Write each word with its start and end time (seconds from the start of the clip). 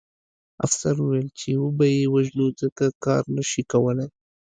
افسر 0.65 0.95
وویل 0.99 1.29
چې 1.39 1.49
وبه 1.63 1.85
یې 1.97 2.05
وژنو 2.13 2.45
ځکه 2.61 2.85
کار 3.05 3.23
نه 3.35 3.43
شي 3.49 3.63
کولی 3.71 4.07